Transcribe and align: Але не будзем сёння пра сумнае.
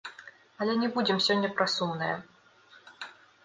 Але 0.63 0.73
не 0.83 0.89
будзем 0.95 1.21
сёння 1.27 1.53
пра 1.61 1.67
сумнае. 1.77 2.11